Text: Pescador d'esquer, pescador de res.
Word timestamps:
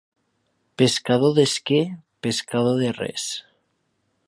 Pescador 0.81 1.35
d'esquer, 1.35 1.83
pescador 2.29 2.83
de 2.83 2.91
res. 3.03 3.29